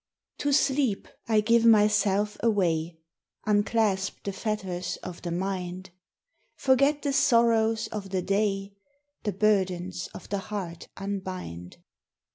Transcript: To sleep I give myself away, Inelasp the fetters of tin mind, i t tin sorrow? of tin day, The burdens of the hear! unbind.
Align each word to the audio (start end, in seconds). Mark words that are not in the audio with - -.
To 0.39 0.51
sleep 0.51 1.07
I 1.27 1.41
give 1.41 1.63
myself 1.63 2.35
away, 2.39 2.97
Inelasp 3.45 4.23
the 4.23 4.33
fetters 4.33 4.97
of 5.03 5.21
tin 5.21 5.37
mind, 5.37 5.91
i 6.67 6.75
t 6.75 6.93
tin 6.99 7.13
sorrow? 7.13 7.75
of 7.91 8.09
tin 8.09 8.25
day, 8.25 8.73
The 9.25 9.31
burdens 9.33 10.07
of 10.15 10.27
the 10.29 10.39
hear! 10.39 10.75
unbind. 10.97 11.77